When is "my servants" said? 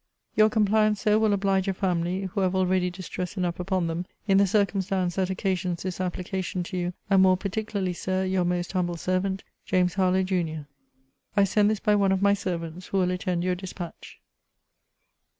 12.19-12.87